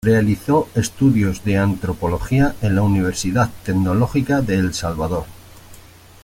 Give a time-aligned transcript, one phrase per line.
[0.03, 5.25] Realizó estudios de antropología en la Universidad Tecnológica de El Salvador.